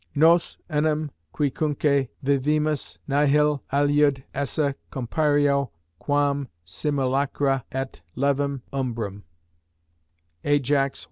(Nos 0.15 0.57
enim, 0.67 1.11
quicunque 1.31 2.07
vivimus, 2.25 2.97
nihil 3.07 3.61
aliud 3.71 4.23
esse 4.33 4.73
comperio 4.91 5.69
quam 5.99 6.47
simulacra 6.65 7.63
et 7.71 8.01
levem 8.15 8.63
umbram.) 8.73 9.21